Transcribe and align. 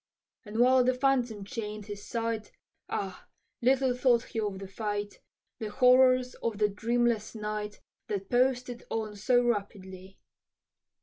And 0.45 0.57
while 0.57 0.83
the 0.83 0.95
phantom 0.95 1.43
chain'd 1.45 1.85
his 1.85 2.03
sight, 2.03 2.51
Ah! 2.89 3.27
little 3.61 3.93
thought 3.95 4.23
he 4.23 4.39
of 4.39 4.57
the 4.57 4.67
fight 4.67 5.21
The 5.59 5.69
horrors 5.69 6.33
of 6.41 6.57
the 6.57 6.69
dreamless 6.69 7.35
night, 7.35 7.81
That 8.07 8.27
posted 8.27 8.83
on 8.89 9.15
so 9.15 9.43
rapidly. 9.43 10.17